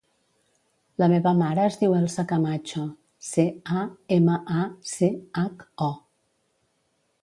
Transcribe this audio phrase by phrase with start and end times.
[1.03, 2.87] La meva mare es diu Elsa Camacho:
[3.31, 3.47] ce,
[3.83, 3.87] a,
[4.19, 5.93] ema, a, ce, hac, o.